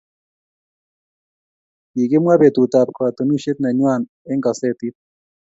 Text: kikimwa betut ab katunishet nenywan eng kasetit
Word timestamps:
kikimwa 1.91 2.35
betut 2.41 2.73
ab 2.79 2.89
katunishet 2.97 3.57
nenywan 3.61 4.01
eng 4.31 4.43
kasetit 4.45 4.95